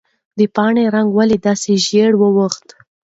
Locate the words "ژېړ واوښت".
1.85-2.67